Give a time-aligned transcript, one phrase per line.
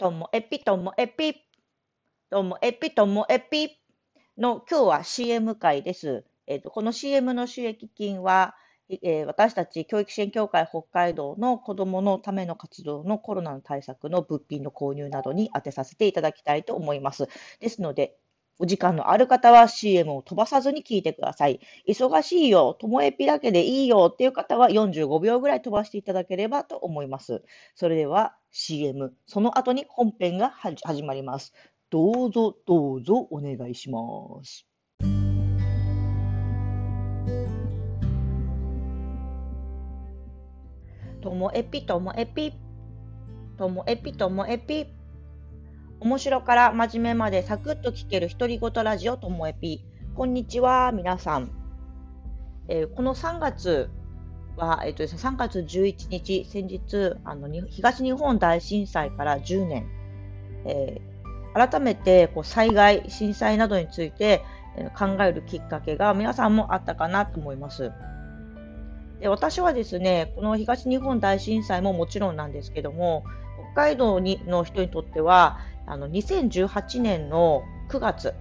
[0.00, 1.34] ともえぴともえぴ、
[2.30, 3.68] ともえぴともえぴ
[4.38, 6.24] の今日は CM 会です。
[6.46, 8.54] えーと、この CM の収益金は、
[8.88, 17.28] えー、私たち教育支援協会北海道の子どものための活動のコロナの対策の物品の購入などに充てさせていただきたいと思います。
[17.60, 18.16] ですので、
[18.58, 21.60] お時間のある方は CM を飛ばさずに聞いてください。
[21.86, 27.42] 忙しいよ、ともえぴだけでいいよっていう方は45秒ぐらい飛ばしていただければと思います。
[27.74, 31.52] それでは CM、その後に本編が始まります。
[31.90, 34.00] どうぞどうぞお願いしま
[34.44, 34.66] す。
[41.20, 42.54] ともえぴともえぴ、
[43.58, 44.86] ともえぴともえぴ。
[46.00, 49.84] 面白から真面目までサクッと聞ける独り言ラジオともえぴ。
[50.14, 51.50] こんにちは、皆さん。
[52.68, 53.90] えー、この3月
[54.56, 59.88] は、えーとですね、3月11日、先日あの東日本大震災から10年、
[60.64, 64.44] えー、改めてこう災害、震災などについて、
[64.76, 67.92] えー、考えるきっかけが皆さんもあったかなと思います。
[69.20, 73.24] で私はですね、この東日本大震災ももちろんなんですけども、
[73.74, 78.34] 北海道にの人にとっては、あの2018年の9月、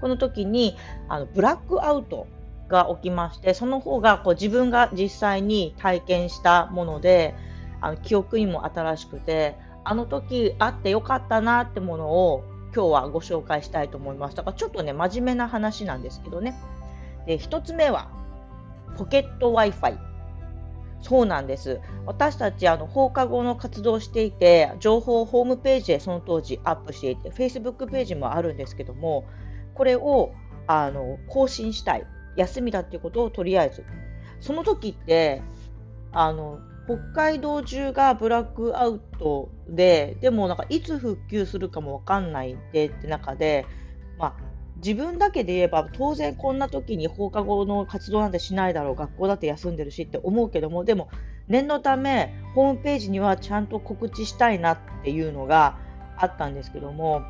[0.00, 0.76] この時に
[1.08, 2.26] あのブラックアウト
[2.68, 7.34] が起きまして、その方がこう自分が実際に体験したもので、
[7.80, 12.44] あの記憶にも新しくて、あの時あってよかったなってものを
[12.74, 14.36] 今日はご紹介したいと思います。
[14.36, 16.54] だからちょっとね、真面目な話なんですけどね。
[17.26, 18.08] で、1つ目は、
[18.96, 19.98] ポケット Wi-Fi。
[21.00, 21.80] そうなんです。
[22.06, 29.24] 私たちあの放課後の活動をしていて、情報をホームページでその当時アップしていて、Facebook ページもあるんですけども、
[29.74, 30.32] これを
[30.66, 32.04] あの更新したい、
[32.38, 33.84] 休みだっていうことをとりあえず。
[34.40, 35.42] その時って、
[36.12, 43.66] あの北海道中がブラックアウトで、でもなんかいつ復旧するかもわかんないでって中で、
[44.18, 44.34] まあ、
[44.76, 51.08] 自分だけで言えば当然こんな時に放課後の活動なんてしないだろう学校だって休んでるしって思うけどもでも
[51.48, 55.78] 念のためホームページにはちゃんと告知したいなっていうのが
[56.16, 57.22] あったんですけども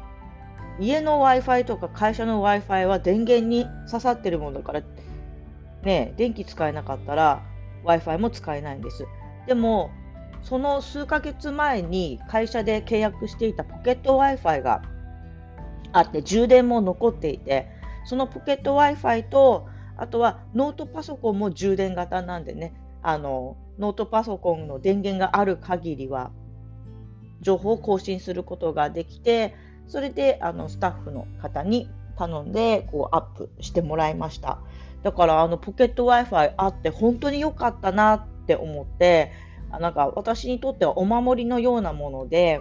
[0.78, 4.82] 家の w i f i とか会社の w i f i は電源に刺さってるものだから
[5.82, 7.42] ね電気使えなかったら
[7.84, 9.06] w i f i も使えないんです。
[9.46, 9.90] でも
[10.42, 14.82] その数ヶ月前に会社で契約していたポケット w i f i が
[15.92, 17.68] あって充電も残っていて
[18.04, 22.72] そのポケット Wi-Fi とあとはノートパソコンも充電型なんでね
[23.02, 26.30] あのノートパソコンの電源がある限りは
[27.40, 29.54] 情報を更新することができて
[29.88, 34.58] それであのスタッフの方に頼んでこうアップしてもらいました
[35.02, 39.32] だからあのポケット Wi-Fi あって本当に良かったなって思って
[39.70, 42.60] なんか私にとってはお守りのようなもので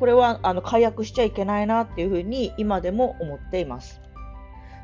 [0.00, 4.00] これはあの解約しちゃいけないなっていうふうに今でも思っています。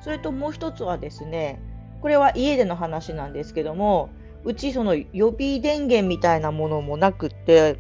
[0.02, 1.58] それともう一つはですね、
[2.02, 4.10] これは家での話なんですけども、
[4.44, 7.78] うちその予備電源みたいなものもなくって、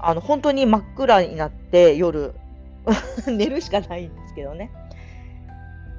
[0.00, 2.34] あの本当に真っ暗になって夜
[3.26, 4.70] 寝るしかないんですけどね。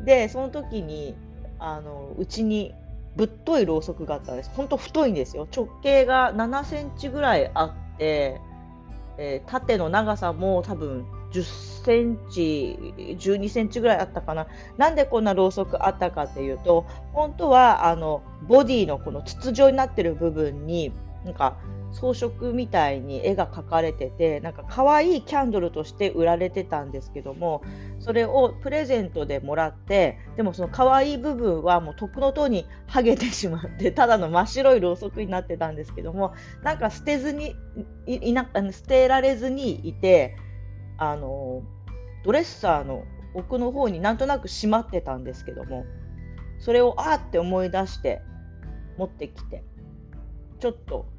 [0.04, 1.16] で、その時に
[1.60, 2.74] あのうちに
[3.16, 4.52] ぶっといろうそくがあったんです。
[4.56, 5.48] 本当太いんですよ。
[5.56, 8.42] 直径が7センチぐらいあって、
[9.18, 14.48] えー、縦の長さも多分10センチ、12センチぐらいあったかな。
[14.78, 20.92] なんでこんなろうそくあったかっていうと、本当はあのボディのこの筒状になってる部分に
[21.26, 21.58] なんか
[21.94, 27.62] 装飾みたいに絵が描かれててなんか可愛いキャンドルとして売られてたんですけども
[28.00, 37.56] それをプレゼントでもらってでもその可愛い部分はもうとくのとに剥げてしまってただの真っ白いろうそくになってたんですけどもなんか捨てずに
[38.08, 40.36] いな捨てられずにいて
[40.98, 41.62] あの
[42.24, 43.04] ドレッサーの
[43.36, 45.86] 奥の方になんとなくしまってたんですけども
[46.60, 48.22] それをあって思い出して
[48.98, 49.64] 持ってきて
[50.60, 51.13] ちょっと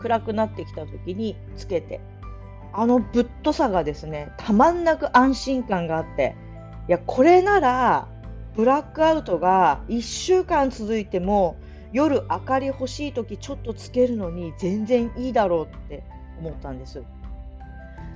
[0.00, 2.00] 暗くなってきた時につけて
[2.72, 6.36] あのぶっとさがですねたまんなく安心感があって
[6.88, 8.08] いやこれなら
[8.54, 11.56] ブラックアウトが1週間続いても
[11.92, 16.02] 夜明かり欲しい時ちょっとつけるのに全然いいだろうって
[16.40, 17.02] 思ったんです。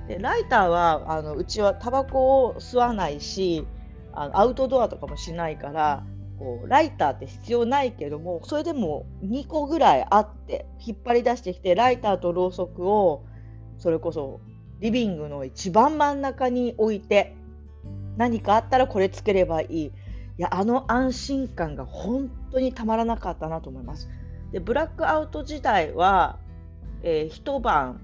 [0.07, 3.65] でライターはあのうちはタバコを吸わないし
[4.11, 6.03] あのアウトドアとかもしないから
[6.39, 13.23] こうライターって必要ないけどもそれでも2個ぐらいあって引っ張り出してきてライターとろうそくを
[13.77, 14.41] それこそ
[14.79, 17.35] リビングの一番真ん中に置いて
[18.17, 19.91] 何かあったらこれつければいいい
[20.37, 24.09] やあの安心感が本当にたまらなかったなと思います
[24.51, 26.39] でブラックアウト自体は、
[27.03, 28.01] えー、一晩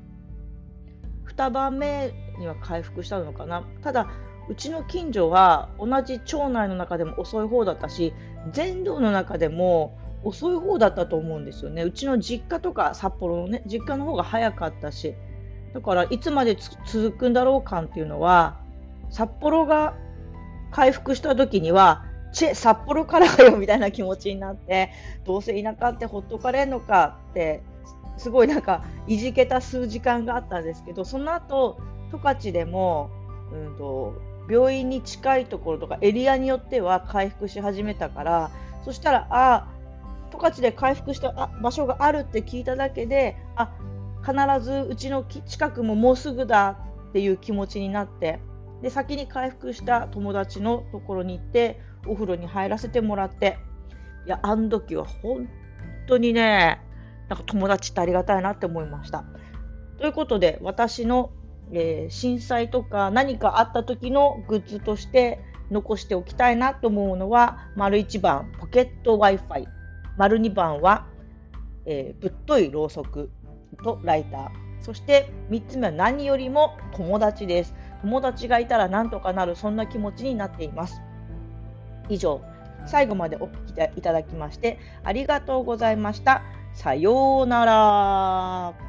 [1.39, 3.63] 2晩目には回復したのかな。
[3.81, 4.09] ただ、
[4.50, 8.13] うちの近所は同じ町内の中でも遅い方だったし、
[8.51, 11.84] 全道の中でも遅い方だったと思うんですよね。
[11.84, 15.16] うちの実家とか札幌のね、実家の方が早かったし。
[15.74, 16.57] だから、いつまで
[16.88, 18.60] 続くんだろう感っていうのは、
[19.12, 19.94] 札幌が
[20.72, 24.90] 回復した時には、チェ、札幌からよみたいな気持ちになって、
[25.25, 27.62] どうせ田舎ってほっとかれんのかって、
[28.18, 31.80] すごいなんかいじけた数時間があったんですけど、その後、
[32.12, 33.12] 十勝でも、
[33.51, 38.51] うんと、病院に近いところとかエリアによっては回復し始めたから、
[38.84, 39.68] そしたら、あ、
[40.31, 43.72] 十勝で回復した場所があるって聞いただけで、あ、
[44.25, 46.78] 必ずうちの近くももうすぐだ
[47.10, 48.40] っていう気持ちになって、
[48.81, 53.57] で、先に回復した友達のところに行って、お風呂に入らせてもらって、
[54.25, 55.50] いや、あの時は本
[56.07, 56.81] 当にね、
[57.28, 59.25] なんか友達ってありがたいなって思いました。
[59.98, 61.31] ということで、私の、
[61.71, 65.39] えー、震災とか何かあった時のグッズとして
[65.71, 69.66] 残しておきたいなと思うのは、丸1番、ポケット Wi-Fi。
[70.18, 71.06] 丸2番は、
[71.86, 73.30] えー、ぶっといろうそく
[73.83, 74.50] とライター。
[74.81, 77.75] そして3つ目は何よりも友達です。
[78.01, 81.01] 友達がいたらなんとかなる、そんな気持ちになっています。
[82.10, 82.42] 以上、
[82.86, 86.42] 最後までお聞きいただきましてありがとうございました。
[86.74, 88.88] さようなら。